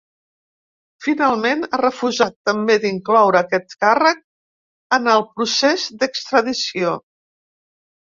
[1.07, 4.27] Finalment, ha refusat també d’incloure aquest càrrec
[5.01, 7.01] en el procés d’extradició.